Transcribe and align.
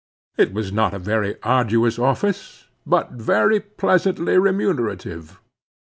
It 0.35 0.51
was 0.51 0.71
not 0.73 0.95
a 0.95 1.07
very 1.13 1.35
arduous 1.43 1.99
office, 1.99 2.65
but 2.87 3.11
very 3.11 3.59
pleasantly 3.59 4.35
remunerative. 4.39 5.39